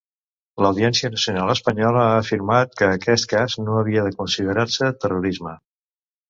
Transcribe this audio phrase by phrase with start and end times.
[0.65, 5.55] L'Audiència Nacional Espanyola ha afirmat que aquest cas no havia de considerar-se terrorisme.